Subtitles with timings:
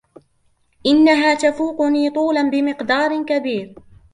[0.85, 3.75] إنها تفوقني طولاً بمقدار كبير.